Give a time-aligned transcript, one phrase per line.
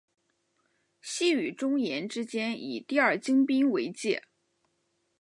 [0.99, 4.23] 西与中延之间以第二京滨为界。